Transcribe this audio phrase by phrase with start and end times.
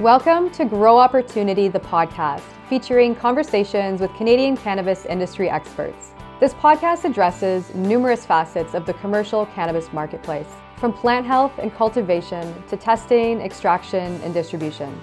[0.00, 6.10] Welcome to Grow Opportunity, the podcast, featuring conversations with Canadian cannabis industry experts.
[6.40, 12.60] This podcast addresses numerous facets of the commercial cannabis marketplace, from plant health and cultivation
[12.66, 15.00] to testing, extraction, and distribution.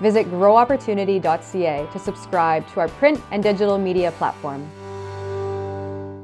[0.00, 4.66] Visit growopportunity.ca to subscribe to our print and digital media platform.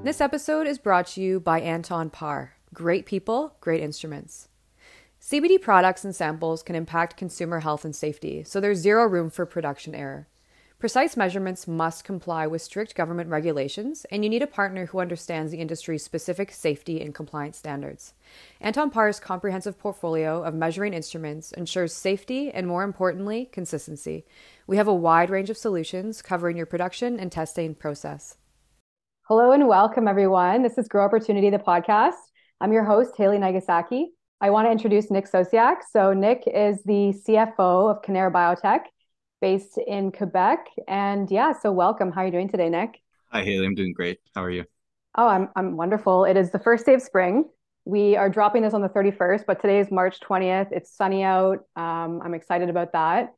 [0.04, 2.54] This episode is brought to you by Anton Paar.
[2.72, 4.45] Great people, great instruments.
[5.26, 9.44] CBD products and samples can impact consumer health and safety, so there's zero room for
[9.44, 10.28] production error.
[10.78, 15.50] Precise measurements must comply with strict government regulations, and you need a partner who understands
[15.50, 18.14] the industry's specific safety and compliance standards.
[18.60, 24.24] Anton Paar's comprehensive portfolio of measuring instruments ensures safety and, more importantly, consistency.
[24.68, 28.36] We have a wide range of solutions covering your production and testing process.
[29.22, 30.62] Hello and welcome, everyone.
[30.62, 32.12] This is Grow Opportunity, the podcast.
[32.60, 34.12] I'm your host, Haley Nagasaki.
[34.40, 35.76] I want to introduce Nick Sosiak.
[35.90, 38.80] So, Nick is the CFO of Cannara Biotech
[39.40, 40.66] based in Quebec.
[40.86, 42.12] And yeah, so welcome.
[42.12, 43.00] How are you doing today, Nick?
[43.32, 43.64] Hi, Haley.
[43.64, 44.18] I'm doing great.
[44.34, 44.64] How are you?
[45.16, 46.26] Oh, I'm, I'm wonderful.
[46.26, 47.48] It is the first day of spring.
[47.86, 50.68] We are dropping this on the 31st, but today is March 20th.
[50.70, 51.60] It's sunny out.
[51.74, 53.32] Um, I'm excited about that.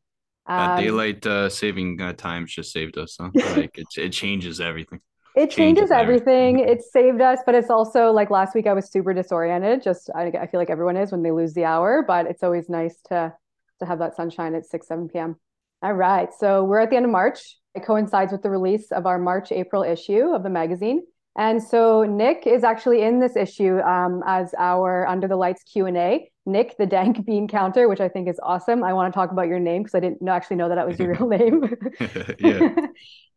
[0.47, 3.19] Um, uh, daylight uh, saving uh, times just saved us.
[3.21, 3.31] Huh?
[3.57, 5.01] like it, it changes everything
[5.39, 6.59] it changes everything.
[6.59, 9.83] It saved us, but it's also like last week I was super disoriented.
[9.83, 12.69] Just I, I, feel like everyone is when they lose the hour, but it's always
[12.69, 13.33] nice to
[13.79, 15.37] to have that sunshine at 6, 7 p.m.
[15.83, 16.29] All right.
[16.37, 17.57] So we're at the end of March.
[17.77, 21.03] It coincides with the release of our March, April issue of the magazine.
[21.37, 26.29] And so Nick is actually in this issue um, as our Under the Lights Q&A.
[26.49, 28.83] Nick, the Dank Bean Counter, which I think is awesome.
[28.83, 30.99] I want to talk about your name because I didn't actually know that that was
[30.99, 31.77] your real name.
[32.39, 32.75] yeah.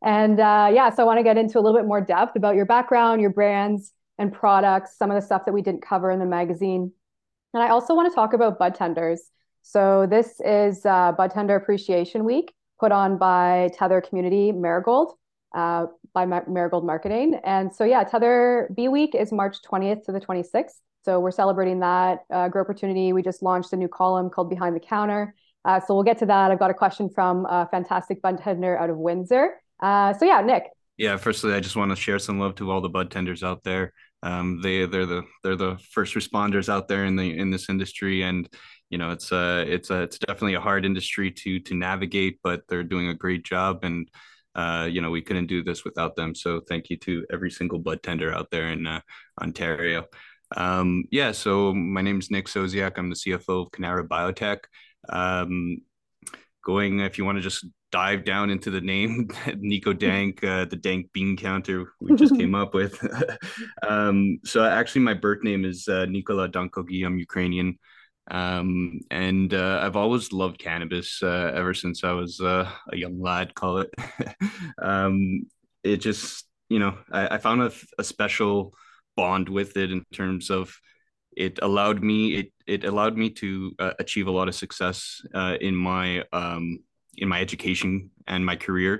[0.03, 2.55] And uh, yeah, so I want to get into a little bit more depth about
[2.55, 6.19] your background, your brands and products, some of the stuff that we didn't cover in
[6.19, 6.91] the magazine.
[7.53, 9.29] And I also want to talk about bud tenders.
[9.61, 15.13] So this is uh, Bud Tender Appreciation Week put on by Tether Community Marigold
[15.53, 17.39] uh, by Marigold Marketing.
[17.43, 20.79] And so yeah, Tether B Week is March 20th to the 26th.
[21.03, 23.13] So we're celebrating that uh, Grow Opportunity.
[23.13, 25.33] We just launched a new column called Behind the Counter.
[25.65, 26.51] Uh, so we'll get to that.
[26.51, 29.61] I've got a question from a fantastic bud tender out of Windsor.
[29.79, 30.63] Uh, so yeah, Nick.
[30.97, 33.63] Yeah, firstly, I just want to share some love to all the bud tenders out
[33.63, 33.93] there.
[34.23, 38.21] Um, they they're the they're the first responders out there in the in this industry,
[38.21, 38.47] and
[38.89, 42.61] you know it's uh it's a it's definitely a hard industry to to navigate, but
[42.69, 44.07] they're doing a great job, and
[44.53, 46.35] uh, you know we couldn't do this without them.
[46.35, 49.01] So thank you to every single bud tender out there in uh,
[49.41, 50.05] Ontario.
[50.55, 52.97] Um, yeah, so my name is Nick Sosiak.
[52.97, 54.59] I'm the CFO of Cannara Biotech.
[55.09, 55.81] Um,
[56.63, 60.75] going, if you want to just dive down into the name Niko Dank, uh, the
[60.75, 62.99] Dank bean counter we just came up with.
[63.87, 67.05] um, so actually, my birth name is uh, Nikola Dankogi.
[67.05, 67.77] I'm Ukrainian,
[68.29, 73.19] um, and uh, I've always loved cannabis uh, ever since I was uh, a young
[73.21, 73.55] lad.
[73.55, 73.93] Call it.
[74.81, 75.45] um,
[75.83, 78.73] it just you know I, I found a, a special
[79.21, 80.63] bond with it in terms of
[81.45, 83.47] it allowed me it it allowed me to
[83.83, 86.05] uh, achieve a lot of success uh, in my
[86.39, 86.65] um,
[87.17, 87.91] in my education
[88.27, 88.93] and my career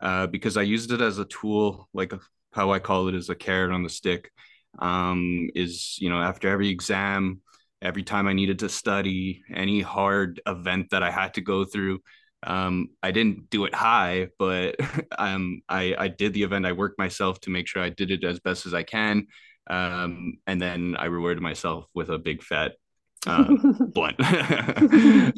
[0.00, 2.12] uh, because I used it as a tool, like
[2.52, 4.30] how I call it is a carrot on the stick.
[4.78, 7.40] Um, is you know after every exam,
[7.82, 12.00] every time I needed to study, any hard event that I had to go through,
[12.42, 14.76] um, I didn't do it high, but
[15.18, 16.66] um, I I did the event.
[16.66, 19.26] I worked myself to make sure I did it as best as I can,
[19.68, 22.72] um, and then I rewarded myself with a big fat
[23.26, 23.54] uh,
[23.94, 24.16] blunt.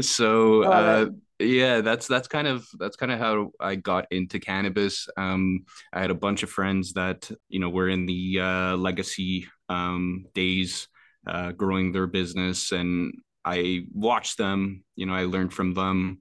[0.04, 1.06] so uh,
[1.38, 5.08] yeah that's that's kind of that's kind of how i got into cannabis.
[5.16, 9.46] Um i had a bunch of friends that you know were in the uh, legacy
[9.68, 10.88] um days
[11.26, 13.14] uh growing their business and
[13.44, 14.84] i watched them.
[14.94, 16.18] You know i learned from them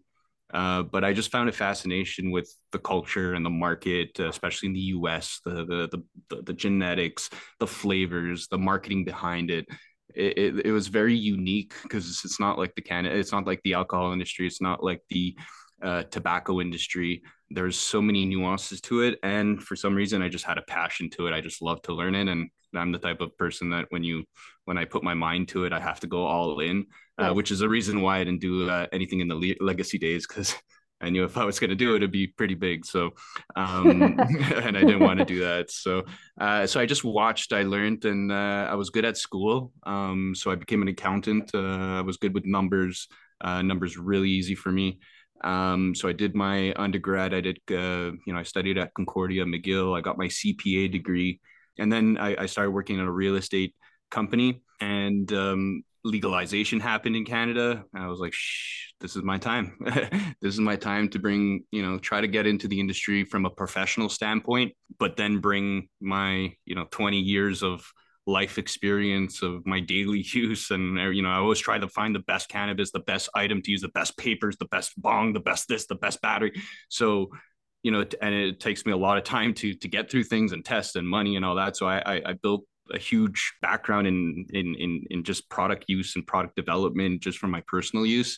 [0.54, 4.68] uh, but I just found a fascination with the culture and the market, uh, especially
[4.68, 5.40] in the U.S.
[5.46, 7.30] The, the the the genetics,
[7.60, 9.66] the flavors, the marketing behind it.
[10.14, 13.62] It, it, it was very unique because it's not like the can it's not like
[13.64, 15.38] the alcohol industry it's not like the
[15.82, 17.24] uh, tobacco industry.
[17.50, 21.10] There's so many nuances to it and for some reason i just had a passion
[21.12, 21.34] to it.
[21.34, 24.24] I just love to learn it and i'm the type of person that when you
[24.66, 26.86] when i put my mind to it i have to go all in
[27.22, 29.98] uh, which is the reason why i didn't do uh, anything in the le- legacy
[29.98, 30.56] days because
[31.02, 32.86] I knew if I was going to do it, it'd be pretty big.
[32.86, 33.12] So,
[33.56, 35.72] um, and I didn't want to do that.
[35.72, 36.04] So,
[36.40, 39.72] uh, so I just watched, I learned, and uh, I was good at school.
[39.84, 41.52] Um, so I became an accountant.
[41.54, 43.08] Uh, I was good with numbers.
[43.42, 45.00] Uh, numbers really easy for me.
[45.44, 47.34] Um, so I did my undergrad.
[47.34, 49.98] I did, uh, you know, I studied at Concordia McGill.
[49.98, 51.40] I got my CPA degree,
[51.80, 53.74] and then I, I started working at a real estate
[54.12, 54.62] company.
[54.80, 59.78] And um, legalization happened in Canada, I was like, Shh, this is my time.
[60.42, 63.46] this is my time to bring, you know, try to get into the industry from
[63.46, 67.86] a professional standpoint, but then bring my, you know, 20 years of
[68.28, 72.14] life experience of my daily use and uh, you know i always try to find
[72.14, 75.40] the best cannabis the best item to use the best papers the best bong the
[75.40, 76.52] best this the best battery
[76.88, 77.30] so
[77.82, 80.52] you know and it takes me a lot of time to to get through things
[80.52, 84.08] and test and money and all that so i i, I built a huge background
[84.08, 88.38] in, in in in just product use and product development just from my personal use.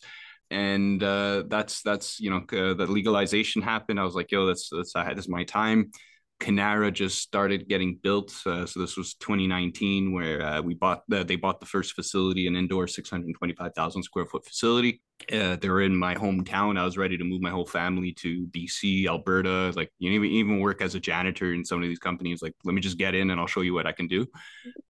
[0.51, 3.99] And uh, that's that's you know uh, the legalization happened.
[3.99, 5.91] I was like yo that's that's this is my time
[6.39, 8.33] Cannara just started getting built.
[8.45, 12.47] Uh, so this was 2019, where uh, we bought the, they bought the first facility,
[12.47, 15.01] an indoor 625,000 square foot facility.
[15.31, 16.77] Uh, they're in my hometown.
[16.77, 19.71] I was ready to move my whole family to BC, Alberta.
[19.75, 22.41] Like you even even work as a janitor in some of these companies.
[22.41, 24.27] Like let me just get in and I'll show you what I can do.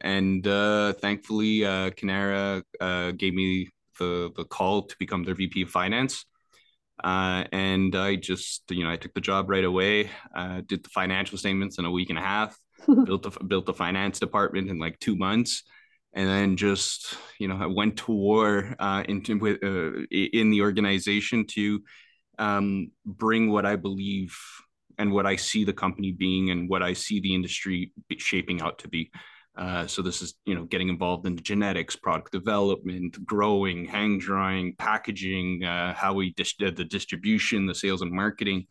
[0.00, 3.68] And uh, thankfully, uh, Cannara uh, gave me
[3.98, 6.24] the the call to become their VP of finance.
[7.02, 10.10] Uh, and I just, you know, I took the job right away.
[10.34, 12.58] Uh, did the financial statements in a week and a half.
[13.04, 15.62] built the built the finance department in like two months,
[16.14, 20.62] and then just, you know, I went to war uh, into with uh, in the
[20.62, 21.80] organization to
[22.38, 24.36] um, bring what I believe
[24.98, 28.78] and what I see the company being and what I see the industry shaping out
[28.80, 29.10] to be.
[29.56, 34.74] Uh, so this is you know getting involved in genetics, product development, growing, hang drying,
[34.78, 38.66] packaging, uh, how we dis- the distribution, the sales and marketing.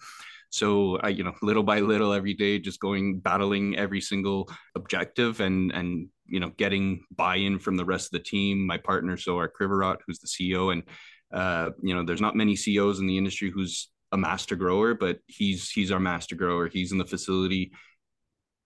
[0.50, 5.40] So I you know little by little every day, just going battling every single objective
[5.40, 9.50] and and you know getting buy-in from the rest of the team, my partner, Zohar
[9.50, 10.84] Krivorot, who's the CEO, and
[11.32, 15.20] uh, you know there's not many CEOs in the industry who's a master grower, but
[15.28, 16.68] he's he's our master grower.
[16.68, 17.72] He's in the facility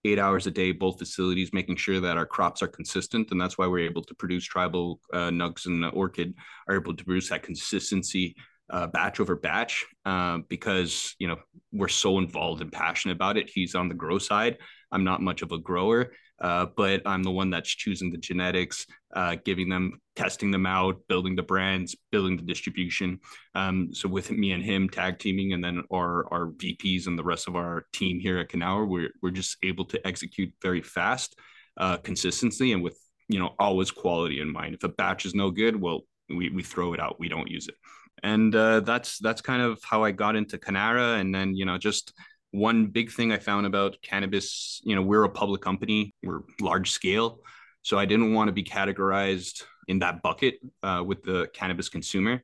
[0.06, 3.30] eight hours a day, both facilities, making sure that our crops are consistent.
[3.30, 6.34] And that's why we're able to produce tribal uh, nugs and orchid
[6.68, 8.36] are able to produce that consistency
[8.70, 11.36] uh, batch over batch uh, because, you know,
[11.72, 13.50] we're so involved and passionate about it.
[13.52, 14.58] He's on the grow side.
[14.90, 18.86] I'm not much of a grower, uh, but I'm the one that's choosing the genetics,
[19.14, 23.20] uh, giving them, testing them out, building the brands, building the distribution.
[23.54, 27.24] Um, so with me and him tag teaming, and then our our VPs and the
[27.24, 31.38] rest of our team here at Cannara, we're we're just able to execute very fast,
[31.78, 32.98] uh, consistently, and with
[33.28, 34.74] you know always quality in mind.
[34.74, 37.18] If a batch is no good, well, we we throw it out.
[37.18, 37.76] We don't use it,
[38.22, 41.78] and uh, that's that's kind of how I got into Cannara, and then you know
[41.78, 42.12] just
[42.52, 46.90] one big thing I found about cannabis, you know, we're a public company, we're large
[46.90, 47.40] scale.
[47.82, 52.42] So I didn't want to be categorized in that bucket uh, with the cannabis consumer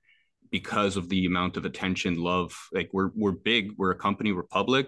[0.51, 2.55] because of the amount of attention, love.
[2.73, 4.87] Like we're we're big, we're a company, we're public,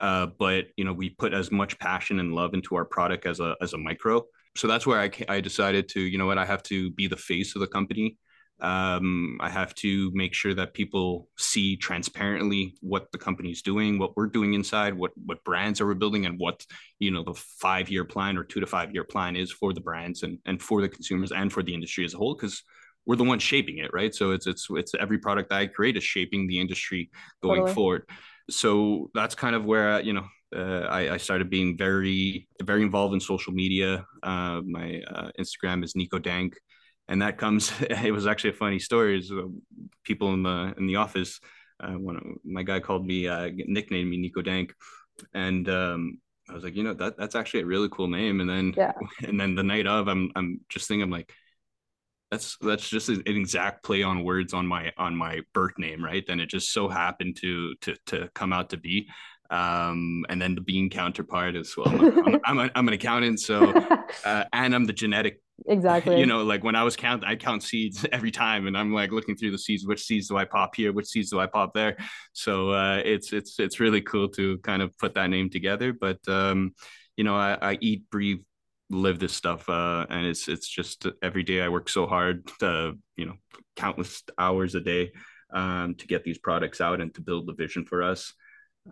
[0.00, 3.40] uh, but you know we put as much passion and love into our product as
[3.40, 4.22] a as a micro.
[4.56, 7.16] So that's where I I decided to you know what I have to be the
[7.16, 8.16] face of the company
[8.60, 14.16] um, I have to make sure that people see transparently what the company's doing, what
[14.16, 16.64] we're doing inside, what what brands are we building, and what
[16.98, 19.80] you know the five year plan or two to five year plan is for the
[19.80, 22.34] brands and and for the consumers and for the industry as a whole.
[22.34, 22.62] Because
[23.06, 24.14] we're the ones shaping it, right?
[24.14, 27.10] So it's it's it's every product I create is shaping the industry
[27.42, 27.74] going totally.
[27.74, 28.02] forward.
[28.50, 33.14] So that's kind of where you know uh, I, I, started being very very involved
[33.14, 34.04] in social media.
[34.22, 36.54] Uh, my uh, Instagram is Niko Dank
[37.08, 39.42] and that comes it was actually a funny story is uh,
[40.04, 41.40] people in the in the office
[41.80, 44.74] uh, when my guy called me uh, nicknamed me niko dank
[45.34, 46.18] and um,
[46.48, 48.92] i was like you know that that's actually a really cool name and then yeah.
[49.26, 51.32] and then the night of i'm i'm just thinking i'm like
[52.30, 56.24] that's that's just an exact play on words on my on my birth name right
[56.28, 59.08] and it just so happened to to to come out to be
[59.50, 61.88] um, and then the bean counterpart as well.
[61.88, 63.72] I'm, I'm, I'm, a, I'm an accountant, so
[64.26, 66.18] uh, and I'm the genetic Exactly.
[66.18, 69.10] You know, like when I was count, I count seeds every time, and I'm like
[69.10, 69.86] looking through the seeds.
[69.86, 70.92] Which seeds do I pop here?
[70.92, 71.96] Which seeds do I pop there?
[72.32, 75.92] So uh, it's it's it's really cool to kind of put that name together.
[75.92, 76.74] But um,
[77.16, 78.40] you know, I, I eat, breathe,
[78.90, 82.94] live this stuff, uh, and it's it's just every day I work so hard, to,
[83.16, 83.34] you know,
[83.76, 85.12] countless hours a day
[85.52, 88.32] um, to get these products out and to build the vision for us.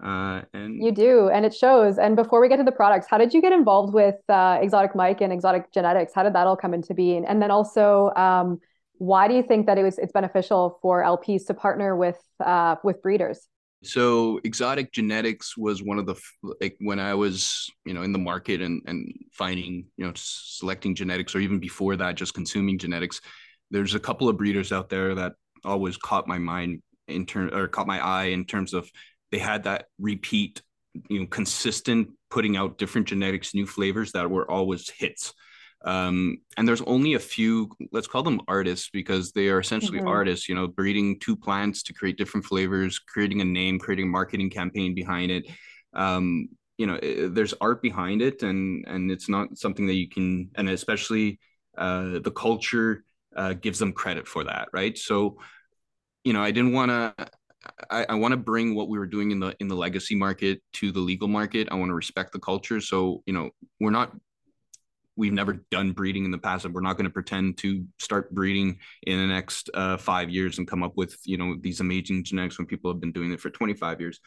[0.03, 1.99] Uh, and you do, and it shows.
[1.99, 4.95] And before we get to the products, how did you get involved with uh, Exotic
[4.95, 6.11] Mike and Exotic Genetix?
[6.15, 7.25] How did that all come into being?
[7.25, 8.61] And then also, um,
[8.99, 12.76] why do you think that it was it's beneficial for LPs to partner with uh,
[12.83, 13.49] with breeders?
[13.85, 16.17] So Exotic Genetix was one of the
[16.61, 20.95] like when I was you know in the market and and finding you know selecting
[20.95, 23.21] genetics or even before that just consuming genetics.
[23.71, 25.35] There's a couple of breeders out there that
[25.65, 28.91] always caught my mind in turn or caught my eye in terms of
[29.30, 30.62] they had that repeat,
[31.09, 35.33] you know, consistent putting out different genetics, new flavors that were always hits.
[35.85, 40.09] Um, and there's only a few, let's call them artists because they are essentially mm-hmm.
[40.09, 44.11] artists, you know, breeding two plants to create different flavors, creating a name, creating a
[44.11, 45.47] marketing campaign behind it.
[45.92, 50.09] Um, you know, it, there's art behind it and, and it's not something that you
[50.09, 51.38] can, and especially
[51.78, 53.04] uh, the culture
[53.37, 54.68] uh, gives them credit for that.
[54.73, 54.97] Right.
[54.99, 55.38] So,
[56.25, 57.14] you know, I didn't want to,
[57.91, 60.63] I, I want to bring what we were doing in the in the legacy market
[60.75, 61.69] to the legal market.
[61.71, 62.81] I want to respect the culture.
[62.81, 64.13] So you know, we're not
[65.17, 68.33] we've never done breeding in the past and we're not going to pretend to start
[68.35, 72.23] breeding in the next uh, five years and come up with you know these amazing
[72.23, 74.21] genetics when people have been doing it for 25 years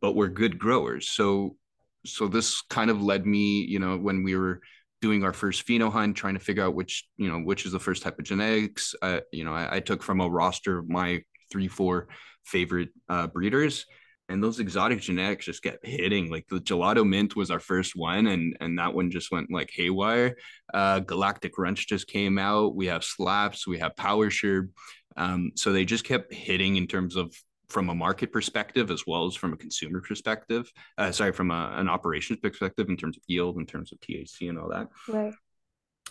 [0.00, 1.56] but we're good growers so
[2.04, 4.60] so this kind of led me you know when we were
[5.00, 7.80] doing our first pheno hunt trying to figure out which you know which is the
[7.80, 11.22] first type of genetics uh, you know I, I took from a roster of my
[11.50, 12.08] three four
[12.44, 13.86] favorite uh, breeders
[14.28, 16.30] and those exotic genetix just kept hitting.
[16.30, 19.70] Like the gelato mint was our first one, and and that one just went like
[19.72, 20.36] haywire.
[20.72, 22.74] Uh, Galactic Runtz just came out.
[22.74, 24.68] We have Slaps, we have Power Sure.
[25.16, 27.34] Um, so they just kept hitting in terms of
[27.68, 30.70] from a market perspective as well as from a consumer perspective.
[30.96, 34.48] Uh, sorry, from a, an operations perspective in terms of yield, in terms of THC
[34.48, 34.88] and all that.
[35.08, 35.34] Right.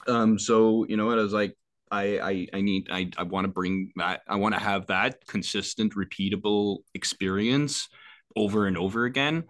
[0.08, 0.38] Um.
[0.38, 1.58] So you know what I was like.
[1.92, 5.25] I, I, I need I, I want to bring that I want to have that
[5.28, 7.88] consistent repeatable experience
[8.36, 9.44] over and over again.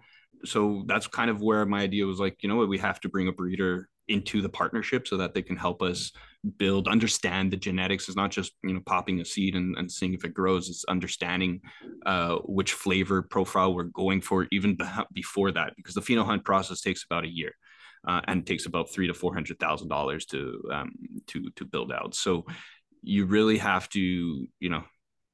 [0.44, 3.08] So that's kind of where my idea was like, you know what, we have to
[3.08, 6.12] bring a breeder into the partnership so that they can help us
[6.58, 8.06] build, understand the genetics.
[8.06, 10.68] It's not just, you know, popping a seed and, and seeing if it grows.
[10.68, 11.62] It's understanding
[12.04, 14.76] uh, which flavor profile we're going for even
[15.14, 17.52] before that, because the pheno hunt process takes about a year.
[18.06, 20.92] Uh, and takes about three to four hundred thousand dollars to um,
[21.26, 22.14] to to build out.
[22.14, 22.44] So
[23.04, 24.82] you really have to, you know,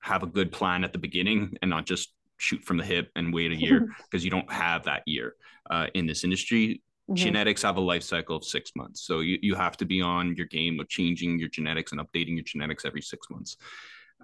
[0.00, 3.32] have a good plan at the beginning and not just shoot from the hip and
[3.32, 5.34] wait a year because you don't have that year
[5.70, 6.82] uh, in this industry.
[7.08, 7.14] Mm-hmm.
[7.14, 9.02] Genetics have a life cycle of six months.
[9.06, 12.34] So you, you have to be on your game of changing your genetics and updating
[12.34, 13.56] your genetics every six months.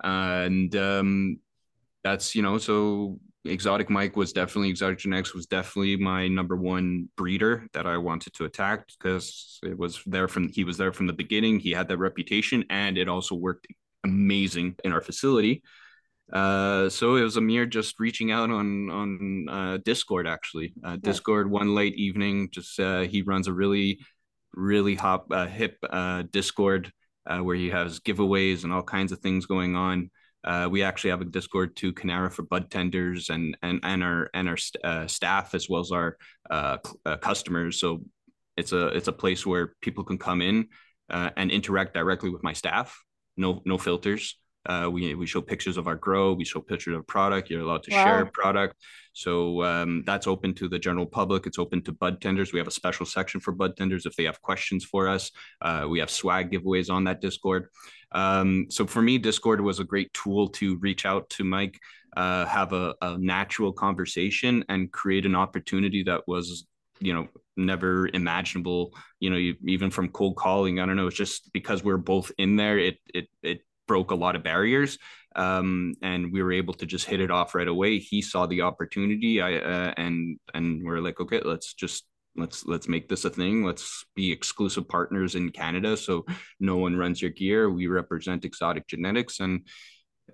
[0.03, 1.39] and um,
[2.03, 7.09] that's, you know, so Exotic Mike was definitely, Exotic Genetix was definitely my number one
[7.17, 11.07] breeder that I wanted to attack because it was there from, he was there from
[11.07, 11.59] the beginning.
[11.59, 13.67] He had that reputation and it also worked
[14.05, 15.63] amazing in our facility.
[16.33, 20.75] Uh, so it was Amir just reaching out on on uh, Discord actually.
[20.83, 22.49] Uh, Discord one late evening.
[22.51, 24.01] Just uh, he runs a really
[24.53, 26.91] really hop uh, hip uh, Discord
[27.27, 30.11] uh, where he has giveaways and all kinds of things going on.
[30.45, 34.31] Uh, we actually have a Discord to Cannara for bud tenders and and and our
[34.33, 36.17] and our uh, staff as well as our
[36.51, 37.81] uh, uh, customers.
[37.81, 38.03] So
[38.57, 40.69] it's a it's a place where people can come in
[41.11, 42.97] uh, and interact directly with my staff.
[43.37, 44.39] No no filters.
[44.67, 46.33] Uh, we we show pictures of our grow.
[46.33, 47.51] We show pictures of product.
[47.51, 48.05] You're allowed to wow.
[48.05, 48.77] share product.
[49.13, 51.47] So um, that's open to the general public.
[51.47, 52.53] It's open to bud tenders.
[52.53, 55.31] We have a special section for bud tenders if they have questions for us.
[55.63, 57.69] Uh, we have swag giveaways on that Discord.
[58.13, 61.79] Um, so for me, Discord was a great tool to reach out to Mike,
[62.17, 66.67] uh, have a, a natural conversation, and create an opportunity that was
[67.01, 71.53] you know never imaginable you know even from cold calling i don't know it's just
[71.53, 74.99] because we're both in there it it it broke a lot of barriers
[75.37, 77.99] um, and we were able to just hit it off right away.
[77.99, 79.41] He saw the opportunity.
[79.41, 83.65] I, uh, and and we're like okay let's just let's let's make this a thing.
[83.65, 86.25] Let's be exclusive partners in canada so
[86.59, 87.71] no one runs your gear.
[87.71, 89.41] We represent exotic genetix.
[89.41, 89.67] And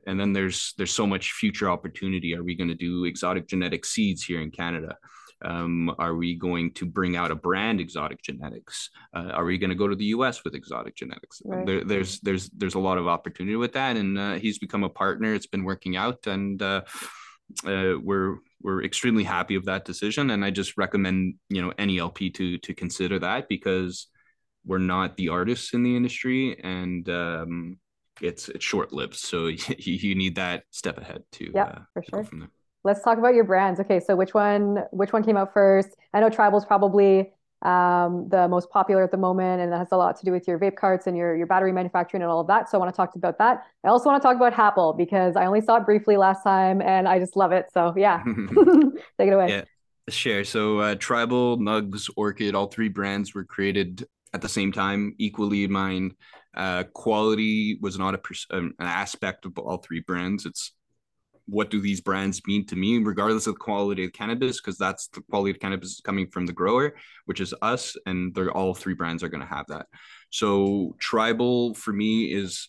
[0.06, 2.34] and then there's there's so much future opportunity.
[2.34, 4.96] Are we going to do exotic genetic seeds here in canada
[5.44, 8.88] um, are we going to bring out a brand exotic genetix?
[9.14, 10.44] Uh, are we going to go to the U.S.
[10.44, 11.42] with exotic genetix?
[11.44, 11.66] Right.
[11.66, 14.88] There, there's there's there's a lot of opportunity with that, and uh, he's become a
[14.88, 15.34] partner.
[15.34, 16.82] It's been working out, and uh,
[17.66, 20.30] uh we're we're extremely happy of that decision.
[20.30, 24.06] And I just recommend you know any LP to to consider that because
[24.64, 27.78] we're not the artists in the industry, and um,
[28.20, 29.16] it's it's short lived.
[29.16, 32.48] So you, you need that step ahead to yeah uh, for sure
[32.84, 33.80] let's talk about your brands.
[33.80, 35.90] Okay, so which one which one came out first?
[36.12, 39.96] I know Tribal's probably um, the most popular at the moment, and that has a
[39.96, 42.46] lot to do with your vape carts and your your battery manufacturing and all of
[42.48, 42.68] that.
[42.68, 43.64] So I want to talk about that.
[43.84, 46.80] I also want to talk about Happle because I only saw it briefly last time,
[46.82, 47.66] and I just love it.
[47.72, 48.22] So yeah,
[49.18, 49.48] take it away.
[49.48, 49.64] Yeah,
[50.08, 50.44] share.
[50.44, 55.64] So uh, Tribal, Nugs, Orchid, all three brands were created at the same time, equally
[55.64, 56.14] in mind.
[56.54, 60.46] Uh, quality was not a, an aspect of all three brands.
[60.46, 60.72] It's
[61.52, 65.08] what do these brands mean to me, regardless of the quality of cannabis, because that's
[65.08, 66.94] the quality of cannabis coming from the grower,
[67.26, 69.86] which is us, and they're all three brands are going to have that.
[70.30, 72.68] So tribal for me is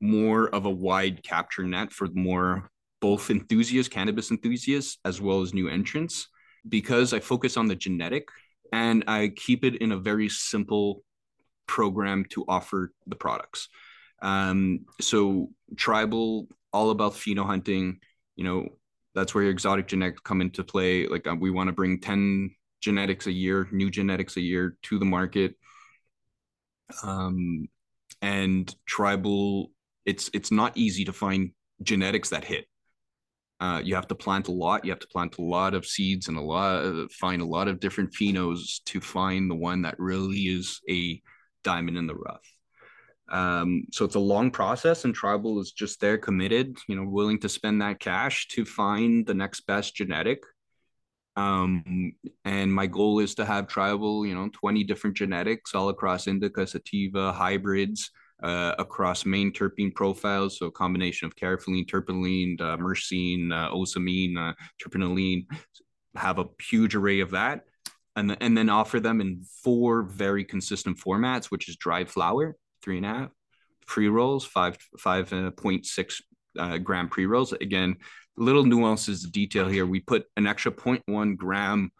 [0.00, 2.70] more of a wide capture net for more
[3.02, 6.28] both enthusiasts, cannabis enthusiasts, as well as new entrants,
[6.66, 8.28] because I focus on the genetic
[8.72, 11.04] and I keep it in a very simple
[11.66, 13.68] program to offer the products.
[14.22, 17.98] Um, so tribal, all about pheno hunting.
[18.36, 18.68] You know,
[19.14, 21.06] that's where your exotic genetics come into play.
[21.06, 24.98] Like uh, we want to bring ten genetics a year, new genetics a year to
[24.98, 25.54] the market.
[27.02, 27.68] Um,
[28.20, 29.70] and tribal,
[30.04, 32.66] it's it's not easy to find genetics that hit.
[33.60, 34.84] Uh, you have to plant a lot.
[34.84, 37.68] You have to plant a lot of seeds and a lot of, find a lot
[37.68, 41.22] of different phenos to find the one that really is a
[41.62, 42.42] diamond in the rough.
[43.32, 47.38] Um, so it's a long process, and Tribal is just there, committed, you know, willing
[47.40, 50.44] to spend that cash to find the next best genetic.
[51.34, 52.12] Um,
[52.44, 56.66] and my goal is to have Tribal, you know, 20 different genetics all across indica,
[56.66, 58.10] sativa, hybrids,
[58.42, 60.58] uh, across main terpene profiles.
[60.58, 65.46] So a combination of caryophyllene, terpinolene, uh, myrcene, uh, ocimene, uh, terpinolene,
[66.16, 67.62] have a huge array of that.
[68.14, 72.98] And, and then offer them in four very consistent formats, which is dried flower, three
[72.98, 73.30] and a half,
[73.86, 76.20] pre rolls, five, 5.6
[76.58, 77.52] uh, uh, gram pre rolls.
[77.52, 77.96] Again,
[78.36, 79.86] little nuances, of detail here.
[79.86, 81.90] We put an extra 0.1 gram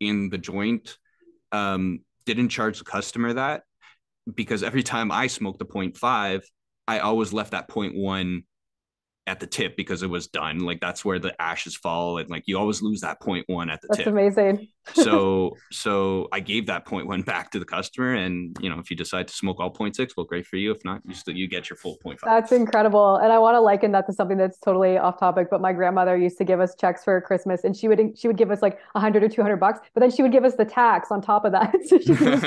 [0.00, 0.96] in the joint.
[1.50, 3.62] Um, didn't charge the customer that
[4.32, 6.42] because every time I smoked the 0.5,
[6.88, 8.44] I always left that 0.1
[9.26, 10.58] at the tip because it was done.
[10.60, 13.80] Like that's where the ashes fall, and like you always lose that point one at
[13.80, 14.06] the that's tip.
[14.06, 14.68] That's amazing.
[14.94, 18.90] so so I gave that point one back to the customer, and you know if
[18.90, 20.72] you decide to smoke all point six, well, great for you.
[20.72, 22.30] If not, you still you get your full point five.
[22.30, 25.48] That's incredible, and I want to liken that to something that's totally off topic.
[25.50, 28.36] But my grandmother used to give us checks for Christmas, and she would she would
[28.36, 30.56] give us like a hundred or two hundred bucks, but then she would give us
[30.56, 31.72] the tax on top of that.
[31.86, 31.96] so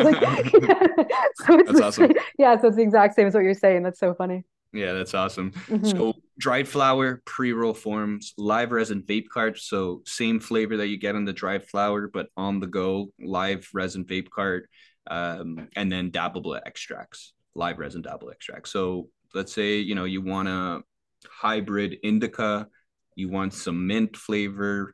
[0.03, 0.87] like, yeah.
[1.35, 2.11] so it's that's awesome.
[2.37, 3.83] Yeah, so it's the exact same as what you're saying.
[3.83, 4.43] That's so funny.
[4.75, 5.51] Yeah, that's awesome.
[5.51, 5.85] Mm-hmm.
[5.85, 9.57] So dried flower, pre-roll forms, live resin vape cart.
[9.57, 13.69] So same flavor that you get on the dried flower, but on the go, live
[13.73, 14.69] resin vape cart,
[15.07, 18.71] um, and then dabbable extracts, live resin dabble extracts.
[18.71, 20.81] So let's say you know you want a
[21.25, 22.67] hybrid indica,
[23.15, 24.93] you want some mint flavor,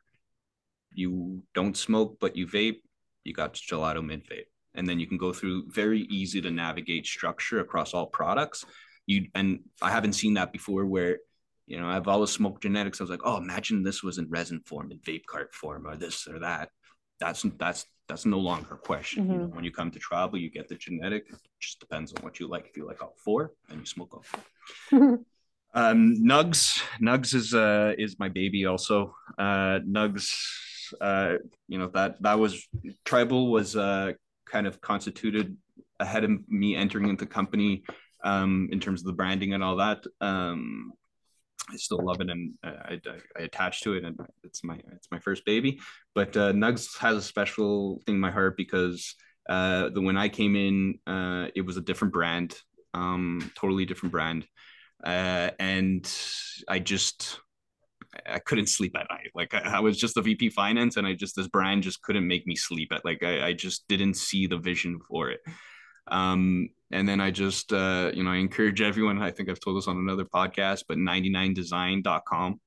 [0.94, 2.82] you don't smoke but you vape,
[3.24, 7.04] you got gelato mint vape, and then you can go through very easy to navigate
[7.04, 8.64] structure across all products
[9.06, 11.18] you and I haven't seen that before where
[11.66, 13.00] you know I've always smoked genetics.
[13.00, 15.96] I was like, oh, imagine this was in resin form, in vape cart form, or
[15.96, 16.70] this or that.
[17.20, 19.24] That's that's that's no longer a question.
[19.24, 19.32] Mm-hmm.
[19.32, 21.26] You know, when you come to tribal, you get the genetic.
[21.30, 22.66] It just depends on what you like.
[22.68, 24.24] If you like all four, then you smoke all
[24.90, 24.98] 4
[25.74, 29.14] um, Nugs, Nugs is uh is my baby also.
[29.38, 30.36] Uh, Nugs,
[31.00, 31.36] uh,
[31.68, 32.68] you know that that was
[33.04, 34.12] tribal was uh
[34.46, 35.56] kind of constituted
[35.98, 37.84] ahead of me entering into company
[38.24, 40.02] um, in terms of the branding and all that.
[40.20, 40.92] Um,
[41.70, 43.00] I still love it and I, I,
[43.38, 45.80] I attach to it and it's my it's my first baby.
[46.14, 49.14] But uh, Nugs has a special thing in my heart because
[49.48, 52.56] uh, the when I came in, uh, it was a different brand,
[52.94, 54.46] um, totally different brand,
[55.04, 56.08] uh, and
[56.68, 57.40] I just
[58.26, 59.30] I couldn't sleep at night.
[59.34, 62.26] Like I, I, was just the VP finance, and I just this brand just couldn't
[62.26, 63.04] make me sleep at.
[63.04, 65.40] Like I, I just didn't see the vision for it.
[66.08, 69.20] Um, and then I just, uh, you know, I encourage everyone.
[69.22, 72.60] I think I've told this on another podcast, but 99design.com.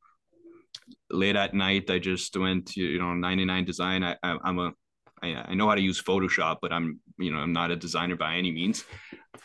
[1.11, 4.03] Late at night, I just went to, you know, 99 design.
[4.03, 4.71] I, I, I'm a,
[5.21, 8.15] I, I know how to use Photoshop, but I'm, you know, I'm not a designer
[8.15, 8.83] by any means.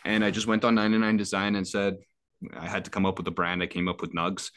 [0.05, 1.97] And I just went on 99 design and said,
[2.57, 3.63] I had to come up with a brand.
[3.63, 4.51] I came up with Nugs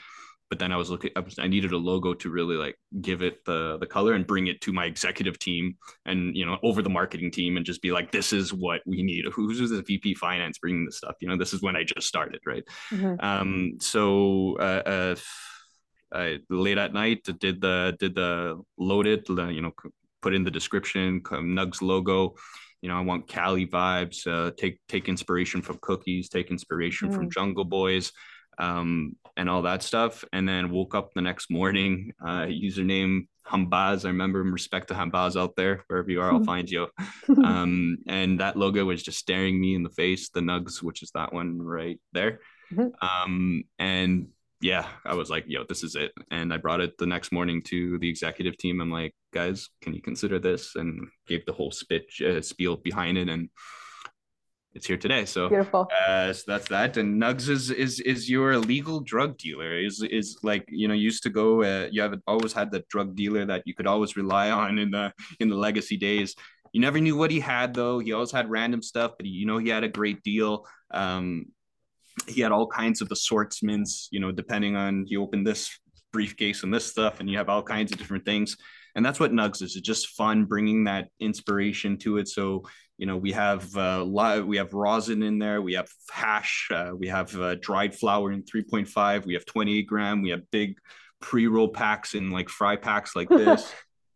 [0.49, 3.21] but then I was looking, I, was, I, needed a logo to really like give
[3.21, 6.81] it the the color and bring it to my executive team and you know over
[6.81, 9.25] the marketing team and just be like, this is what we need.
[9.33, 11.15] Who's the VP finance bringing this stuff?
[11.21, 12.63] You know, this is when I just started, right?
[12.91, 13.25] Mm-hmm.
[13.25, 15.15] Um, so uh, uh,
[16.13, 19.71] I, late at night did the did the loaded, you know,
[20.21, 22.35] put in the description, Nugs logo
[22.81, 24.27] you know, I want Cali vibes.
[24.27, 26.27] Uh, take take inspiration from cookies.
[26.27, 27.15] Take inspiration mm.
[27.15, 28.11] from Jungle Boys
[28.57, 30.23] um, and all that stuff.
[30.33, 34.05] And then woke up the next morning, uh, username Hambaz.
[34.05, 36.87] I remember him, respect to Hambaz out there, wherever you are, I'll find you.
[37.43, 41.11] Um, and that logo was just staring me in the face, the Nugs, which is
[41.11, 42.39] that one right there.
[42.71, 42.89] Mm-hmm.
[43.05, 44.27] Um, and
[44.61, 46.11] yeah, I was like, yo, this is it.
[46.31, 48.81] And I brought it the next morning to the executive team.
[48.81, 50.75] I'm like, guys, can you consider this?
[50.75, 53.29] And gave the whole spit uh, spiel behind it.
[53.29, 53.49] And
[54.75, 55.25] it's here today.
[55.25, 55.87] So beautiful.
[56.07, 56.97] Uh, so that's that.
[56.97, 59.77] And Nugs is is is your legal drug dealer.
[59.77, 61.63] Is is like you know used to go.
[61.63, 64.91] Uh, you have always had the drug dealer that you could always rely on in
[64.91, 66.35] the in the legacy days.
[66.71, 67.99] You never knew what he had though.
[67.99, 70.65] He always had random stuff, but he, you know he had a great deal.
[70.91, 71.45] Um,
[72.27, 74.07] he had all kinds of assortments.
[74.11, 75.69] You know, depending on you open this
[76.11, 78.57] briefcase and this stuff, and you have all kinds of different things
[78.95, 82.63] and that's what nugs is it's just fun bringing that inspiration to it so
[82.97, 86.91] you know we have uh, live, we have rosin in there we have hash uh,
[86.95, 90.77] we have uh, dried flour in 3.5 we have 28 gram we have big
[91.23, 93.73] pre-roll packs in like fry packs like this.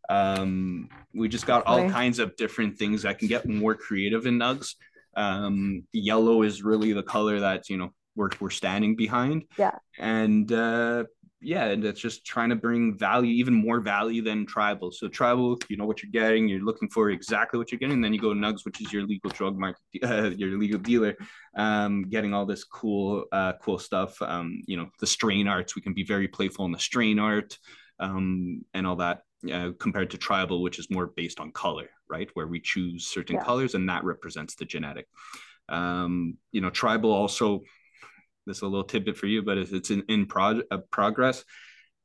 [0.10, 4.38] Um, we just got all kinds of different things that can get more creative in
[4.38, 4.76] nugs.
[5.16, 10.52] Um, yellow is really the color that you know we're, we're standing behind yeah and
[10.52, 11.06] uh,
[11.40, 14.92] yeah, and it's just trying to bring value, even more value than tribal.
[14.92, 17.96] So tribal, you know what you're getting, you're looking for exactly what you're getting.
[17.96, 21.16] And then you go Nugs, which is your legal drug market, uh, your legal dealer,
[21.56, 24.20] um, getting all this cool, uh, cool stuff.
[24.22, 27.58] Um, you know, the strain arts, we can be very playful in the strain art,
[28.00, 29.22] um, and all that.
[29.54, 32.28] Uh, compared to tribal, which is more based on color, right?
[32.34, 33.44] Where we choose certain yeah.
[33.44, 35.06] colors and that represents the genetic.
[35.70, 37.62] Um, you know, tribal also
[38.48, 41.44] this is a little tidbit for you, but if it's in, in prog- uh, progress,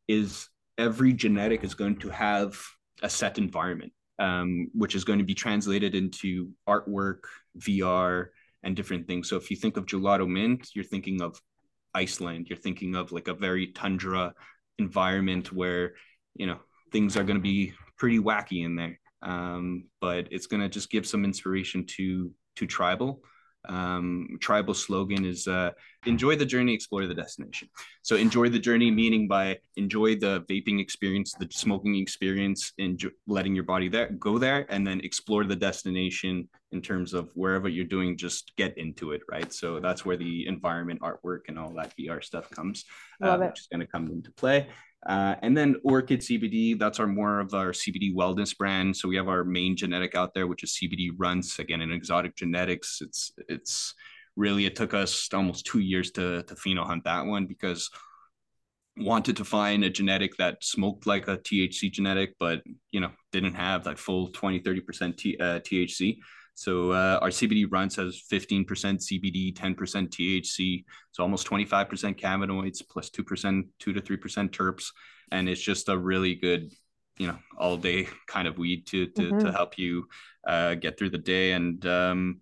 [0.08, 2.60] is every genetic is going to have
[3.02, 7.20] a set environment, um, which is going to be translated into artwork,
[7.58, 8.26] VR,
[8.62, 9.28] and different things.
[9.28, 11.40] So if you think of gelato mint, you're thinking of
[11.94, 12.46] Iceland.
[12.48, 14.34] You're thinking of like a very tundra
[14.78, 15.94] environment where
[16.34, 16.58] you know
[16.90, 18.98] things are going to be pretty wacky in there.
[19.22, 23.22] Um, but it's going to just give some inspiration to to tribal
[23.68, 25.70] um, tribal slogan is uh,
[26.06, 27.68] enjoy the journey explore the destination.
[28.02, 33.54] So enjoy the journey meaning by enjoy the vaping experience the smoking experience and letting
[33.54, 37.84] your body there go there and then explore the destination in terms of wherever you're
[37.84, 39.52] doing just get into it right?
[39.52, 42.84] So that's where the environment artwork and all that vr stuff comes
[43.22, 44.66] uh, which is going to come into play
[45.06, 48.96] uh, and then Orchid CBD, that's our more of our CBD wellness brand.
[48.96, 51.58] So we have our main genetic out there, which is CBD Runtz.
[51.58, 53.94] Again, in exotic genetix, it's it's
[54.36, 57.90] really it took us almost two years to to pheno hunt that one because
[58.96, 62.62] wanted to find a genetic that smoked like a THC genetic, but
[62.92, 66.18] you know didn't have that full 20 30 percent uh, THC.
[66.54, 73.10] So uh, our CBD Runtz has 15% CBD, 10% THC, so almost 25% cannabinoids plus
[73.10, 74.86] 2%, 2 to 3% terps.
[75.30, 76.70] And it's just a really good,
[77.18, 79.38] you know, all day kind of weed to, to, mm-hmm.
[79.38, 80.06] to help you
[80.46, 81.52] uh, get through the day.
[81.52, 82.40] And um,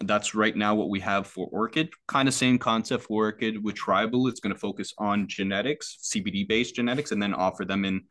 [0.00, 1.90] that's right now what we have for Orchid.
[2.08, 4.26] Kind of same concept for Orchid with Tribal.
[4.26, 8.02] It's going to focus on genetics, CBD based genetics, and then offer them in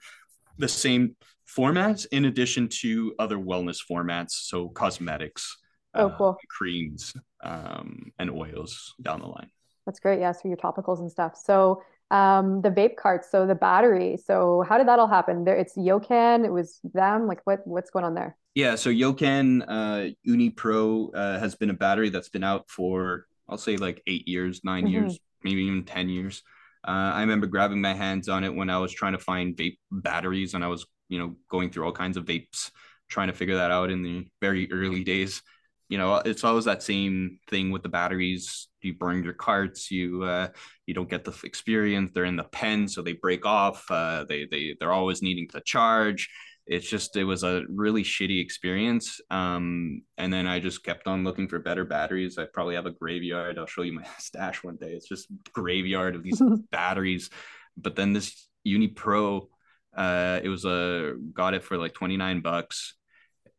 [0.58, 1.16] the same
[1.48, 5.58] formats in addition to other wellness formats so cosmetics
[5.94, 6.38] oh uh, cool.
[6.50, 7.14] creams
[7.44, 9.50] um, and oils down the line.
[9.86, 10.20] That's great.
[10.20, 11.36] Yeah so your topicals and stuff.
[11.36, 15.44] So um, the vape carts so the battery so how did that all happen?
[15.44, 18.38] There it's yocan it was them like what what's going on there?
[18.56, 23.26] Yeah so yocan uh, uni pro uh, has been a battery that's been out for
[23.50, 24.94] i'll say like eight years 9 mm-hmm.
[24.94, 26.44] years maybe even 10 years
[26.86, 29.78] uh, I remember grabbing my hands on it when I was trying to find vape
[29.92, 32.72] batteries and I was you know going through all kinds of vapes
[33.10, 35.42] trying to figure that out in the very early days.
[35.90, 38.68] You know it's always that same thing with the batteries.
[38.82, 40.50] You burn your carts you uh,
[40.86, 42.12] you don't get the experience.
[42.14, 43.90] They're in the pen so they break off.
[43.90, 46.30] Uh, they they they're always needing to charge
[46.66, 51.24] it's just it was a really shitty experience um, and then i just kept on
[51.24, 54.78] looking for better batteries i probably have a graveyard i'll show you my stash one
[54.78, 57.30] day it's just graveyard of these batteries
[57.78, 59.48] but then this uni pro
[59.96, 62.96] uh, it was a got it for like 29 bucks,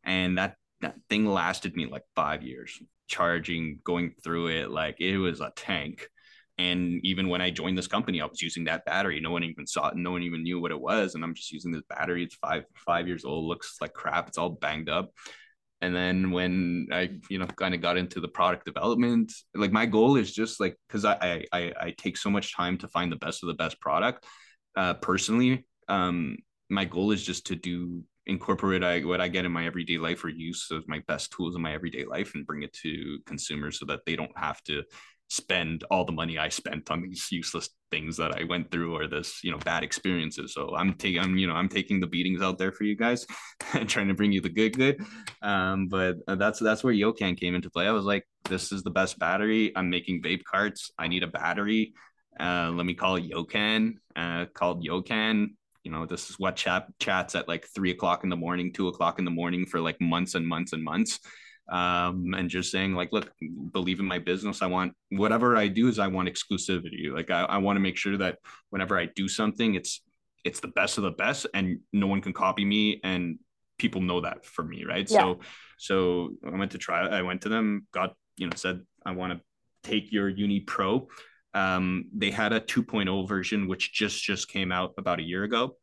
[0.03, 2.77] and that that thing lasted me like five years.
[3.07, 6.09] Charging, going through it, like it was a tank.
[6.57, 9.19] And even when I joined this company, I was using that battery.
[9.19, 9.97] No one even saw it.
[9.97, 11.13] No one even knew what it was.
[11.15, 12.23] And I'm just using this battery.
[12.23, 13.45] It's five five years old.
[13.45, 14.29] Looks like crap.
[14.29, 15.11] It's all banged up.
[15.81, 19.85] And then when I, you know, kind of got into the product development, like my
[19.85, 23.17] goal is just like because I, I I take so much time to find the
[23.17, 24.25] best of the best product.
[24.77, 26.37] Uh, personally, um,
[26.69, 30.23] my goal is just to do incorporate I, what I get in my everyday life
[30.23, 33.79] or use of my best tools in my everyday life and bring it to consumers
[33.79, 34.83] so that they don't have to
[35.29, 39.07] spend all the money I spent on these useless things that I went through or
[39.07, 40.53] this, you know, bad experiences.
[40.53, 43.25] So I'm taking, I'm, you know, I'm taking the beatings out there for you guys
[43.73, 45.03] and trying to bring you the good, good.
[45.41, 47.87] Um, but that's, that's where Yocan came into play.
[47.87, 49.71] I was like, this is the best battery.
[49.75, 50.91] I'm making vape carts.
[50.97, 51.93] I need a battery.
[52.39, 55.49] Uh, let me call it Yocan, uh, called Yocan
[55.85, 58.87] you know this is what chat chats at like three o'clock in the morning two
[58.87, 61.19] o'clock in the morning for like months and months and months
[61.69, 63.31] um, and just saying like look
[63.71, 64.61] believe in my business.
[64.61, 67.11] I want whatever i do is i want exclusivity.
[67.11, 70.01] Like i, I want to make sure that whenever i do something it's
[70.43, 73.39] it's the best of the best and no one can copy me and
[73.77, 75.09] people know that for me right?
[75.09, 75.19] Yeah.
[75.19, 75.39] so
[75.77, 79.33] so i went to try i went to them got you know said i want
[79.33, 79.41] to
[79.85, 81.07] take your uni pro.
[81.53, 85.77] Um, they had a 2.0 version, which just just came out about a year ago,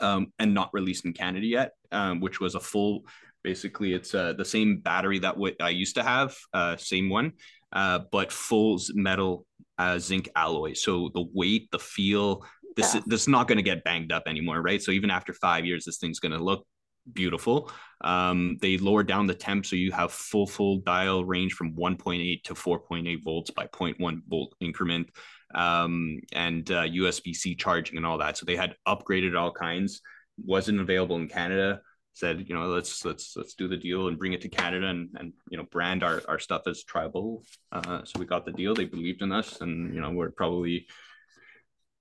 [0.00, 3.02] um, and not released in Canada yet, um, which was a full
[3.46, 7.34] Basically, it's uh, the same battery that I used to have, uh, same one,
[7.72, 9.46] uh, but full metal
[9.78, 10.72] uh, zinc alloy.
[10.72, 13.02] So the weight, the feel, this yeah.
[13.06, 14.82] this is not going to get banged up anymore, right?
[14.82, 16.66] So even after five years, this thing's going to look
[17.12, 17.70] beautiful.
[18.00, 22.42] Um, they lowered down the temp so you have full full dial range from 1.8
[22.42, 25.08] to 4.8 volts by 0.1 volt increment,
[25.54, 28.38] um, and uh, USB C charging and all that.
[28.38, 30.00] So they had upgraded all kinds.
[30.44, 31.80] Wasn't available in Canada.
[32.16, 35.10] Said you know let's let's let's do the deal and bring it to Canada and
[35.18, 37.44] and you know brand our our stuff as tribal.
[37.70, 38.74] Uh, so we got the deal.
[38.74, 40.86] They believed in us, and you know we're probably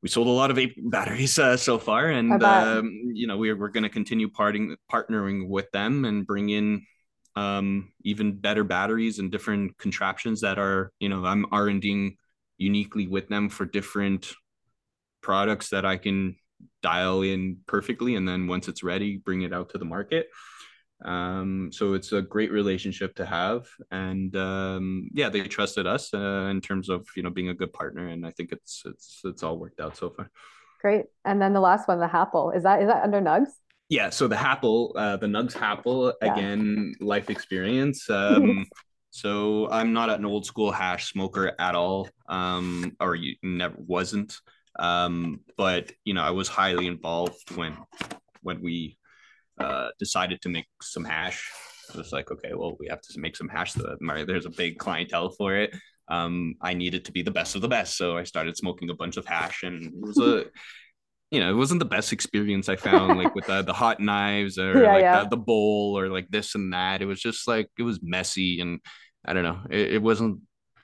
[0.02, 3.58] we sold a lot of vape batteries uh, so far, and um, you know we're
[3.58, 6.86] we're going to continue parting partnering with them and bring in
[7.36, 12.16] um, even better batteries and different contraptions that are you know I'm R and Ding
[12.58, 14.32] uniquely with them for different
[15.22, 16.38] products that I can
[16.82, 20.28] dial in perfectly, and then once it's ready, bring it out to the market.
[21.04, 26.48] Um, so it's a great relationship to have, and um, yeah, they trusted us uh,
[26.50, 29.44] in terms of you know being a good partner, and I think it's it's it's
[29.44, 30.32] all worked out so far.
[30.82, 33.50] Great, and then the last one, the Happle, is that is that under Nugs?
[33.90, 36.34] Yeah, so the Happle, uh, the Nugs Happle, yeah.
[36.34, 38.10] again, life experience.
[38.10, 38.66] Um,
[39.12, 44.40] so I'm not an old school hash smoker at all, um, or you never wasn't.
[44.78, 47.78] Um, but you know, I was highly involved when
[48.42, 48.98] when we
[49.60, 51.50] uh, decided to make some hash.
[51.90, 53.74] It was like, okay, well, we have to make some hash.
[53.74, 55.74] There's a big clientele for it.
[56.08, 58.96] Um, I needed to be the best of the best, so I started smoking a
[58.96, 60.46] bunch of hash, and it was a,
[61.32, 64.60] you know, it wasn't the best experience I found, like with the, the hot knives
[64.60, 65.24] or yeah, like yeah.
[65.24, 67.02] The, the, bowl or like this and that.
[67.02, 68.80] It was just like it was messy, and
[69.26, 70.42] I don't know, it, it wasn't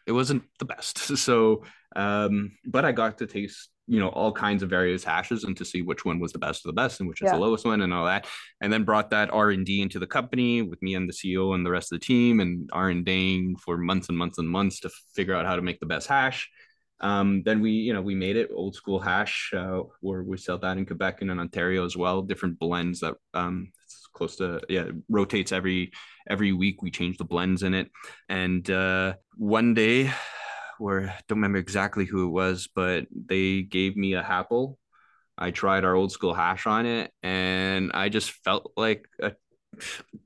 [0.08, 0.98] it wasn't the best.
[1.18, 1.64] So,
[1.96, 5.66] um, but I got to taste you know all kinds of various hashes and to
[5.66, 7.34] see which one was the best of the best and which is yeah.
[7.34, 8.26] the lowest one and all that.
[8.62, 11.72] And then brought that r&d into the company with me and the ceo and the
[11.72, 15.46] rest of the team and r&ding for months and months and months to figure out
[15.46, 16.50] how to make the best hash.
[17.02, 20.60] Um, then we you know we made it old school hash uh, where we sell
[20.60, 24.62] that in quebec and in ontario as well different blends that um, it's close to
[24.70, 25.92] yeah rotates every
[26.30, 27.90] every week we change the blends in it.
[28.30, 30.12] And uh, one day
[30.82, 34.78] where I don't remember exactly who it was, but they gave me a Happle.
[35.38, 39.34] I tried our old school hash on it, and I just felt like a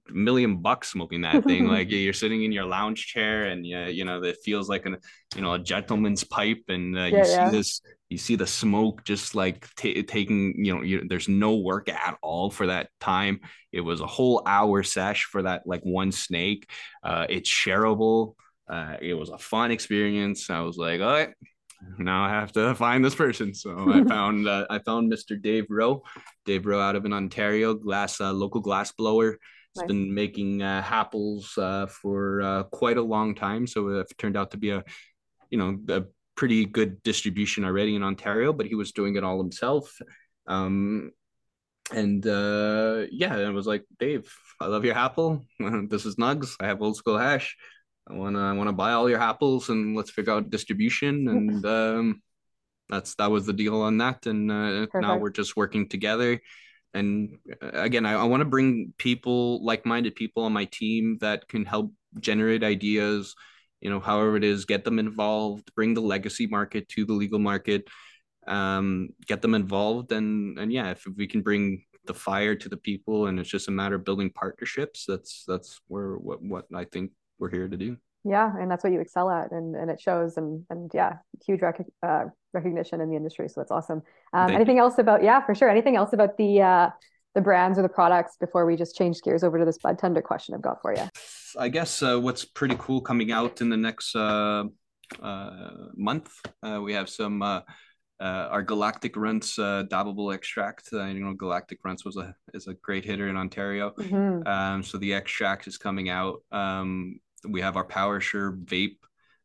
[0.09, 1.67] million bucks smoking that thing.
[1.75, 4.97] like you're sitting in your lounge chair, and yeah, you know it feels like an
[5.35, 7.49] you know a gentleman's pipe, and uh, yeah, you see yeah.
[7.49, 11.89] this, you see the smoke just like t- taking you know you, there's no work
[11.89, 13.41] at all for that time.
[13.71, 16.69] It was a whole hour sesh for that like one snake.
[17.03, 18.35] Uh, it's shareable.
[18.67, 20.49] Uh, it was a fun experience.
[20.49, 21.29] I was like, all right,
[21.97, 23.53] now I have to find this person.
[23.53, 25.41] So I found uh, I found Mr.
[25.41, 26.03] Dave Rowe,
[26.45, 29.37] Dave Rowe out of an Ontario glass uh, local glass blower.
[29.73, 29.87] He's nice.
[29.87, 33.67] been making uh, Happles uh, for uh, quite a long time.
[33.67, 34.83] So it turned out to be a,
[35.49, 36.03] you know, a
[36.35, 38.53] pretty good distribution already in Ontario.
[38.53, 39.93] But he was doing it all himself.
[40.47, 41.11] Um,
[41.91, 45.45] and uh, yeah, it was like Dave, I love your Apple.
[45.59, 46.55] this is Nugs.
[46.59, 47.55] I have old school hash.
[48.07, 52.21] I wanna I wanna buy all your apples and let's figure out distribution and um,
[52.89, 56.39] that's that was the deal on that and uh, now we're just working together.
[56.93, 61.47] And uh, again I, I want to bring people like-minded people on my team that
[61.47, 63.35] can help generate ideas
[63.81, 67.39] you know however it is get them involved bring the legacy market to the legal
[67.39, 67.87] market
[68.47, 72.77] um, get them involved and and yeah if we can bring the fire to the
[72.77, 76.85] people and it's just a matter of building partnerships that's that's where what what I
[76.85, 77.97] think we're here to do.
[78.23, 81.61] Yeah, and that's what you excel at, and and it shows, and and yeah, huge
[81.61, 83.47] rec- uh, recognition in the industry.
[83.49, 84.01] So that's awesome.
[84.33, 84.83] Um, anything you.
[84.83, 85.69] else about yeah, for sure.
[85.69, 86.89] Anything else about the uh,
[87.35, 90.21] the brands or the products before we just change gears over to this bud tender
[90.21, 91.03] question I've got for you?
[91.57, 94.63] I guess uh, what's pretty cool coming out in the next uh,
[95.21, 96.31] uh, month,
[96.63, 97.61] uh, we have some uh,
[98.19, 100.89] uh, our Galactic Runtz uh, dabbable extract.
[100.93, 103.91] Uh, you know, Galactic Runtz was a is a great hitter in Ontario.
[103.91, 104.47] Mm-hmm.
[104.47, 106.41] Um, so the extract is coming out.
[106.51, 108.97] Um, we have our Power Sure vape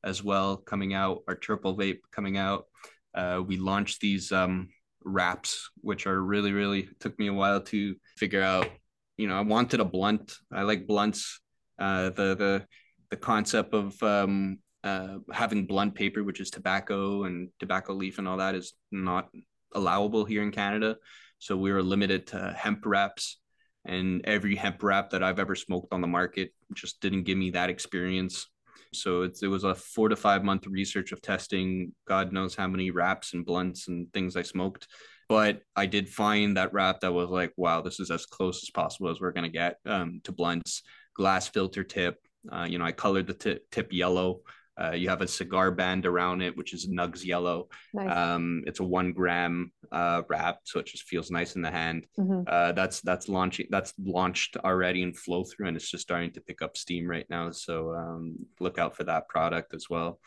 [0.05, 1.23] as well coming out.
[1.29, 2.67] Our triple vape coming out.
[3.15, 4.69] Uh, we launched these um,
[5.05, 8.69] wraps, which are really really took me a while to figure out.
[9.17, 10.35] You know, I wanted a blunt.
[10.53, 11.41] I like blunts.
[11.79, 12.67] Uh, the the
[13.11, 18.29] the concept of um, uh, having blunt paper, which is tobacco and tobacco leaf and
[18.29, 19.29] all that, is not
[19.75, 20.97] allowable here in Canada.
[21.39, 23.40] So we were limited to hemp wraps,
[23.85, 27.51] and every hemp wrap that I've ever smoked on the market just didn't give me
[27.51, 28.49] that experience.
[28.93, 31.93] So it was a four to five month research of testing.
[32.07, 34.89] God knows how many wraps and blunts and things I smoked
[35.31, 38.71] but I did find that wrap that was like, wow, this is as close as
[38.71, 40.83] possible as we're gonna get um, to blunts.
[41.15, 42.19] Glass filter tip.
[42.51, 44.41] Uh, you know, I colored the t- tip yellow.
[44.81, 47.69] Uh, you have a cigar band around it, which is Nugs Yellow.
[47.93, 48.17] Nice.
[48.17, 52.07] Um, it's a one gram uh, wrap, so it just feels nice in the hand.
[52.19, 52.43] Mm-hmm.
[52.47, 53.67] Uh, that's that's launching.
[53.71, 57.27] That's launched already in flow through, and it's just starting to pick up steam right
[57.29, 57.51] now.
[57.51, 60.19] So um, look out for that product as well.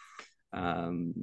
[0.51, 1.13] Um,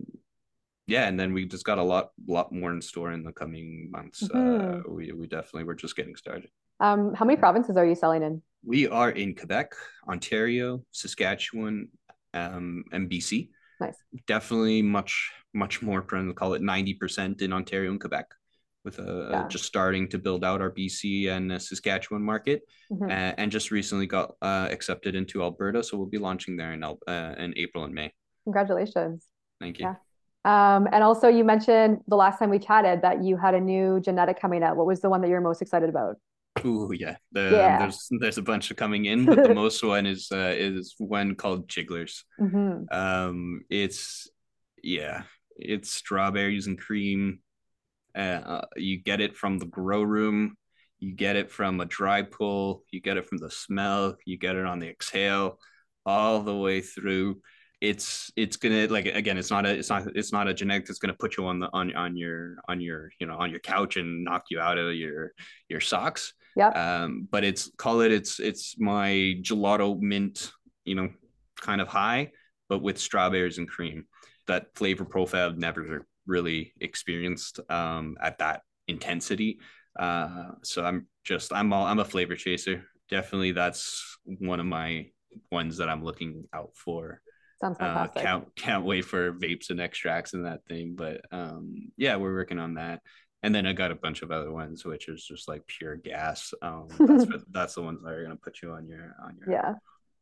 [0.86, 3.90] yeah, and then we just got a lot, lot more in store in the coming
[3.92, 4.24] months.
[4.24, 4.92] Uh, mm-hmm.
[4.92, 6.50] we we definitely we're just getting started.
[6.80, 8.42] Um, how many provinces are you selling in?
[8.64, 9.74] We are in Quebec,
[10.08, 11.88] Ontario, Saskatchewan,
[12.34, 13.50] um, and BC.
[13.80, 13.96] Nice.
[14.26, 18.26] Definitely much, much more, call it 90% in Ontario and Quebec
[18.84, 19.48] with uh, yeah.
[19.48, 23.04] just starting to build out our BC and uh, Saskatchewan market, mm-hmm.
[23.04, 25.82] uh, and just recently got uh, accepted into Alberta.
[25.82, 28.12] So we'll be launching there in uh, in April and May.
[28.44, 29.26] Congratulations!
[29.60, 29.86] Thank you.
[29.86, 29.94] Yeah.
[30.42, 34.00] Um, and also, you mentioned the last time we chatted that you had a new
[34.00, 34.76] genetic coming out.
[34.76, 36.16] What was the one that you're most excited about?
[36.64, 37.16] Oh yeah.
[37.32, 37.78] The, yeah.
[37.78, 41.34] There's there's a bunch of coming in, but the most one is uh, is one
[41.34, 42.24] called Jigglers.
[42.40, 42.84] Mm-hmm.
[42.90, 44.28] Um, it's
[44.82, 45.22] yeah,
[45.56, 47.40] it's strawberries and cream.
[48.16, 50.56] Uh, uh, you get it from the grow room.
[50.98, 52.84] You get it from a dry pull.
[52.90, 54.16] You get it from the smell.
[54.26, 55.58] You get it on the exhale,
[56.04, 57.40] all the way through
[57.80, 60.98] it's it's gonna like again it's not a it's not it's not a genetic that's
[60.98, 63.96] gonna put you on the on on your on your you know on your couch
[63.96, 65.32] and knock you out of your
[65.68, 70.52] your socks yeah um but it's call it it's it's my gelato mint
[70.84, 71.08] you know
[71.60, 72.30] kind of high
[72.68, 74.04] but with strawberries and cream
[74.46, 79.58] that flavor profile I've never really experienced um at that intensity
[79.98, 85.06] uh so i'm just i'm all i'm a flavor chaser definitely that's one of my
[85.50, 87.20] ones that i'm looking out for
[87.60, 88.16] Sounds uh, fantastic.
[88.16, 90.94] Uh, can't can't wait for vapes and extracts and that thing.
[90.96, 93.00] But um, yeah, we're working on that.
[93.42, 96.52] And then I got a bunch of other ones, which is just like pure gas.
[96.62, 99.50] Um, that's for, that's the ones that are gonna put you on your on your
[99.50, 99.74] yeah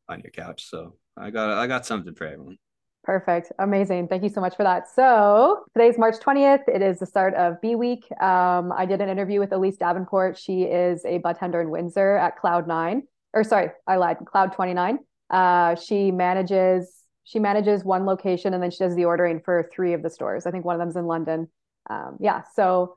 [0.09, 0.65] on your couch.
[0.65, 2.59] So I got I got something for everyone.
[3.05, 3.53] Perfect.
[3.59, 4.09] Amazing.
[4.09, 4.87] Thank you so much for that.
[4.95, 6.69] So today's March 20th.
[6.69, 8.05] It is the start of B Week.
[8.21, 10.37] Um, I did an interview with Elise Davenport.
[10.37, 14.53] She is a bud tender in Windsor at Cloud Nine, or sorry, I lied, Cloud
[14.53, 14.99] 29.
[15.31, 19.93] Uh, she manages she manages one location and then she does the ordering for three
[19.93, 20.47] of the stores.
[20.47, 21.49] I think one of them's in London.
[21.91, 22.43] Um, yeah.
[22.55, 22.97] So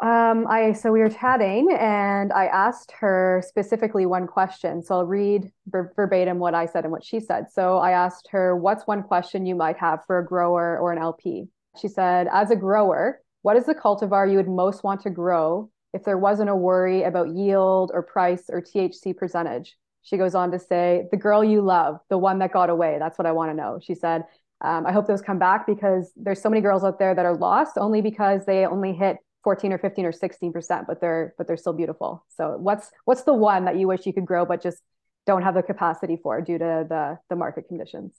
[0.00, 4.82] um, I so we were chatting and I asked her specifically one question.
[4.82, 7.50] So I'll read ver- verbatim what I said and what she said.
[7.50, 10.98] So I asked her, "What's one question you might have for a grower or an
[10.98, 11.48] LP?"
[11.80, 15.70] She said, "As a grower, what is the cultivar you would most want to grow
[15.92, 20.50] if there wasn't a worry about yield or price or THC percentage?" She goes on
[20.52, 22.96] to say, The girl you love, the one that got away.
[22.98, 23.78] That's what I want to know.
[23.82, 24.24] She said,
[24.60, 27.36] um, I hope those come back because there's so many girls out there that are
[27.36, 31.56] lost only because they only hit 14 or 15 or 16%, but they're but they're
[31.56, 32.24] still beautiful.
[32.36, 34.78] So what's what's the one that you wish you could grow but just
[35.26, 38.12] don't have the capacity for due to the the market conditions?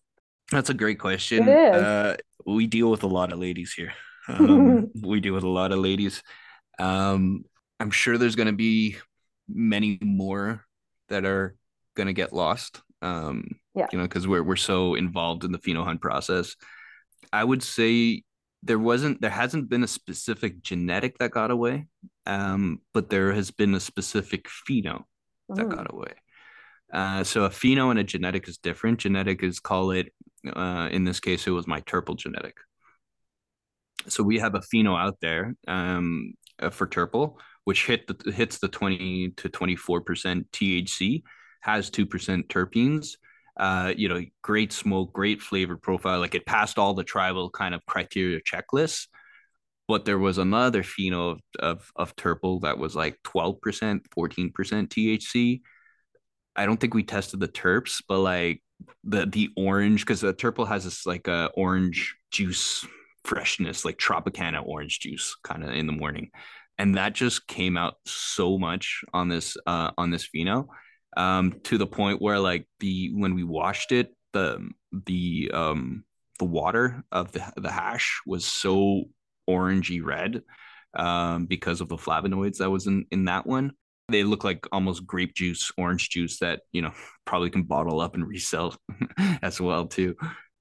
[0.52, 1.50] That's a great question.
[1.50, 3.94] Uh, we deal with a lot of ladies here.
[4.28, 6.22] Um, we deal with a lot of ladies.
[6.78, 7.46] Um,
[7.80, 8.98] I'm sure there's going to be
[9.50, 10.64] many more
[11.10, 11.56] that are
[11.96, 12.82] going to get lost.
[13.02, 13.88] Um, yeah.
[13.92, 16.56] You know, because we're we're so involved in the pheno hunt process.
[17.34, 18.24] I would say
[18.66, 21.88] there wasn't there hasn't been a specific genetic that got away,
[22.26, 25.04] um, but there has been a specific pheno
[25.50, 26.14] that got away.
[26.92, 29.00] Uh, so a pheno and a genetic is different.
[29.00, 30.12] Genetic is call it
[30.54, 32.58] uh, in this case it was my terpel genetic.
[34.08, 38.58] So we have a pheno out there um, uh, for terpel, which hit the hits
[38.58, 41.24] the twenty to twenty four percent THC
[41.66, 43.18] has 2% terpenes.
[43.58, 46.20] Uh, you know, great smoke, great flavor profile.
[46.20, 49.08] Like it passed all the tribal kind of criteria checklists.
[49.88, 53.60] But there was another pheno of, of, of terpel that was like 12%,
[54.18, 55.62] 14% THC.
[56.56, 58.62] I don't think we tested the terps, but like
[59.04, 62.86] the the orange, because the terpel has this like a uh, orange juice
[63.26, 66.32] freshness, like Tropicana orange juice kind of in the morning.
[66.78, 70.68] And that just came out so much on this uh on this pheno
[71.16, 74.70] um, to the point where like the when we washed it, the
[75.06, 76.04] the um
[76.40, 79.06] the water of the the hash was so
[79.50, 80.42] orangey red
[80.96, 83.72] um, because of the flavonoids that was in in that one.
[84.10, 86.92] They look like almost grape juice, orange juice that you know
[87.26, 88.76] probably can bottle up and resell
[89.42, 90.16] as well too.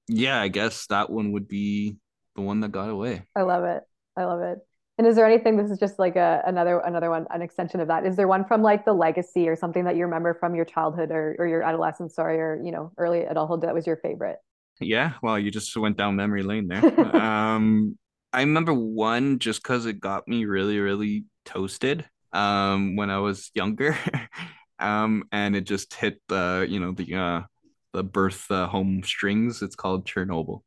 [0.07, 1.97] Yeah, I guess that one would be
[2.35, 3.23] the one that got away.
[3.35, 3.83] I love it.
[4.15, 4.59] I love it.
[4.97, 5.57] And is there anything?
[5.57, 8.05] This is just like a another another one, an extension of that.
[8.05, 11.11] Is there one from like the legacy or something that you remember from your childhood
[11.11, 14.37] or or your adolescence, sorry, or you know early adulthood that was your favorite?
[14.79, 16.83] Yeah, well, you just went down memory lane there.
[17.15, 17.97] um,
[18.31, 23.51] I remember one just because it got me really, really toasted um, when I was
[23.53, 23.97] younger.
[24.79, 27.41] um, and it just hit the, you know, the uh,
[27.93, 29.61] the birth uh, home strings.
[29.61, 30.61] It's called Chernobyl.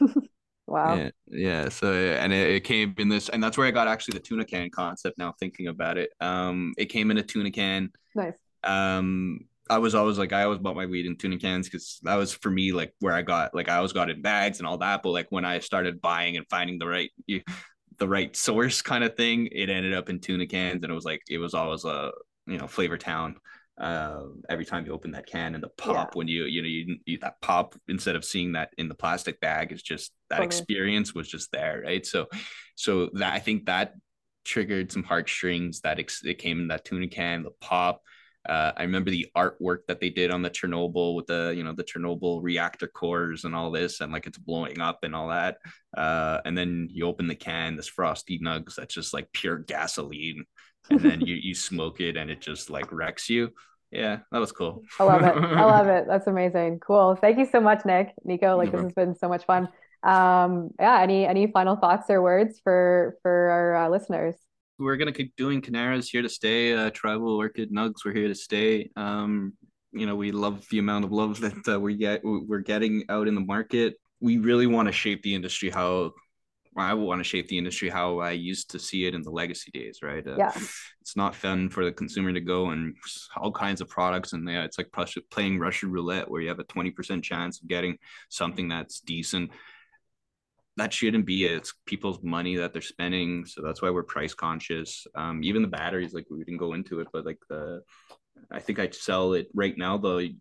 [0.66, 0.94] wow.
[0.96, 1.68] Yeah, yeah.
[1.68, 4.44] So and it, it, came in this, and that's where I got actually the tuna
[4.44, 5.18] can concept.
[5.18, 7.90] Now thinking about it, um, it came in a tuna can.
[8.14, 8.34] Nice.
[8.62, 9.40] Um,
[9.70, 12.34] I was always like I always bought my weed in tuna cans because that was
[12.34, 15.02] for me like where I got like I always got in bags and all that.
[15.02, 17.40] But like when I started buying and finding the right you,
[17.98, 21.04] the right source kind of thing, it ended up in tuna cans and it was
[21.04, 22.12] like it was always a
[22.46, 23.36] you know Flavor Town.
[23.76, 26.16] Uh, every time you open that can and the pop yeah.
[26.16, 29.40] when you you know you, you that pop instead of seeing that in the plastic
[29.40, 30.46] bag is just that Funny.
[30.46, 32.26] experience was just there right so
[32.76, 33.94] so that I think that
[34.44, 38.00] triggered some heartstrings that ex- it came in that tuna can the pop
[38.46, 41.72] uh, I remember the artwork that they did on the Chernobyl with the you know
[41.72, 45.56] the Chernobyl reactor cores and all this, and like it's blowing up and all that.
[45.96, 50.44] Uh, and then you open the can, this frosty nugs that's just like pure gasoline,
[50.90, 53.50] and then you you smoke it and it just like wrecks you.
[53.90, 54.82] Yeah, that was cool.
[54.98, 55.36] I love it.
[55.36, 56.06] I love it.
[56.08, 56.80] That's amazing.
[56.80, 57.16] Cool.
[57.16, 58.12] Thank you so much, Nick.
[58.26, 59.68] Niko, like this has been so much fun.
[60.02, 61.00] Um, yeah.
[61.00, 64.34] Any any final thoughts or words for for our uh, listeners?
[64.78, 66.72] we're gonna keep doing Cannara's here to stay.
[66.72, 68.90] Uh, Tribal Orchid Nugz, we're here to stay.
[68.96, 69.54] Um,
[69.92, 73.28] you know, we love the amount of love that uh, we get we're getting out
[73.28, 73.94] in the market.
[74.20, 76.12] We really want to shape the industry how
[76.76, 79.70] I want to shape the industry how I used to see it in the legacy
[79.72, 80.26] days, right?
[80.26, 80.52] Uh, yeah.
[81.00, 82.96] It's not fun for the consumer to go and
[83.36, 84.90] all kinds of products, and yeah, it's like
[85.30, 87.98] playing Russian roulette where you have a twenty percent chance of getting
[88.28, 89.50] something that's decent
[90.76, 91.52] that shouldn't be it.
[91.52, 93.46] It's people's money that they're spending.
[93.46, 95.06] So that's why we're price conscious.
[95.14, 97.82] Um, even the batteries, like we didn't go into it, but like the,
[98.50, 99.98] I think I sell it right now.
[99.98, 100.34] The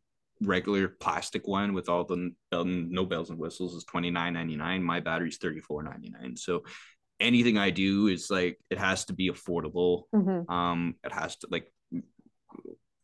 [0.43, 4.83] regular plastic one with all the no bells and whistles is twenty nine ninety nine.
[4.83, 6.35] My battery's thirty four ninety nine.
[6.37, 6.63] So
[7.19, 10.03] anything I do is like it has to be affordable.
[10.13, 10.51] Mm-hmm.
[10.51, 11.71] Um, it has to like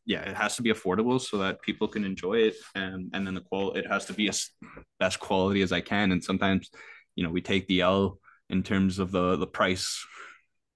[0.05, 3.35] yeah, it has to be affordable so that people can enjoy it, and and then
[3.35, 4.49] the quality it has to be as
[4.99, 6.11] best quality as I can.
[6.11, 6.69] And sometimes
[7.15, 8.19] you know we take the L
[8.49, 10.05] in terms of the the price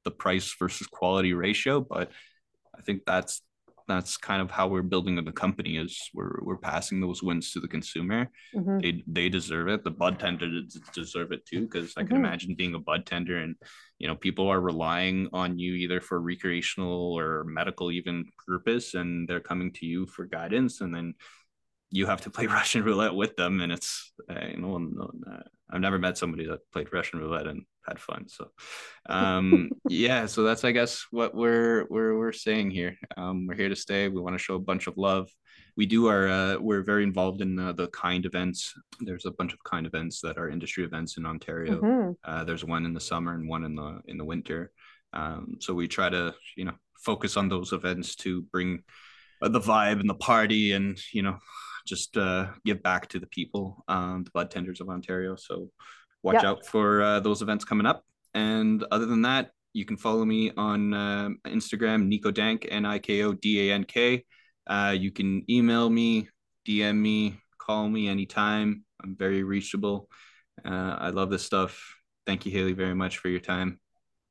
[0.04, 2.12] the price versus quality ratio but
[2.78, 3.42] I think that's
[3.88, 7.60] that's kind of how we're building the company is we're we're passing those wins to
[7.60, 8.80] the consumer mm-hmm.
[8.80, 10.48] they they deserve it the bud tender
[10.94, 12.26] deserve it too because i can mm-hmm.
[12.26, 13.56] imagine being a bud tender and
[14.00, 19.28] you know people are relying on you either for recreational or medical even purpose and
[19.28, 21.14] they're coming to you for guidance and then
[21.94, 25.12] you have to play Russian roulette with them, and it's uh, you know,
[25.72, 28.28] I've never met somebody that played Russian roulette and had fun.
[28.28, 28.50] So,
[29.08, 32.98] um, yeah, so that's I guess what we're we're we're saying here.
[33.18, 34.08] Um, we're here to stay.
[34.08, 35.30] We want to show a bunch of love.
[35.76, 38.74] We do our uh, we're very involved in uh, the kind events.
[39.00, 41.82] There's a bunch of kind events that are industry events in Ontario.
[41.82, 42.12] Mm-hmm.
[42.24, 44.72] Uh, there's one in the summer and one in the in the winter.
[45.14, 46.74] Um, so we try to you know
[47.04, 48.84] focus on those events to bring
[49.42, 51.38] uh, the vibe and the party and you know
[51.86, 55.36] just uh, give back to the people, um, the bud tenders of Ontario.
[55.36, 55.70] So
[56.24, 56.44] watch yep.
[56.46, 58.04] out for uh, those events coming up.
[58.34, 63.00] And other than that, you can follow me on uh, Instagram, Niko Dank, N I
[63.00, 64.24] K O D A N K.
[64.66, 66.30] Uh, you can email me,
[66.68, 68.86] DM me, call me anytime.
[69.04, 70.10] I'm very reachable.
[70.64, 71.96] Uh, I love this stuff.
[72.26, 73.80] Thank you, Haley, very much for your time.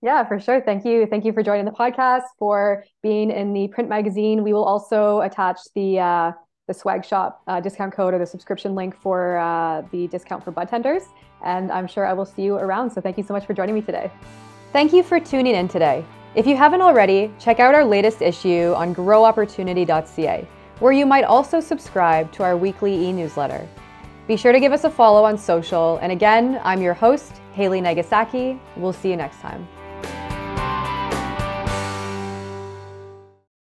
[0.01, 0.61] Yeah, for sure.
[0.61, 1.07] Thank you.
[1.07, 4.43] Thank you for joining the podcast, for being in the print magazine.
[4.43, 6.33] We will also attach the uh,
[6.67, 10.51] the swag shop uh, discount code or the subscription link for uh, the discount for
[10.51, 11.03] bud tenders.
[11.45, 12.91] And I'm sure I will see you around.
[12.91, 14.11] So thank you so much for joining me today.
[14.73, 16.05] Thank you for tuning in today.
[16.35, 20.49] If you haven't already, check out our latest issue on growopportunity.ca,
[20.79, 23.69] where you might also subscribe to our weekly e newsletter.
[24.29, 25.99] Be sure to give us a follow on social.
[26.01, 28.59] And again, I'm your host, Haley Nagasaki.
[28.77, 29.67] We'll see you next time.